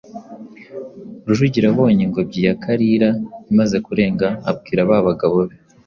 Rujugira 1.25 1.65
abonye 1.71 2.01
ingobyi 2.07 2.39
ya 2.47 2.53
Kalira 2.63 3.09
imaze 3.51 3.77
kurenga 3.85 4.27
abwira 4.49 4.81
ba 4.89 4.97
bagabo 5.07 5.37
be, 5.47 5.55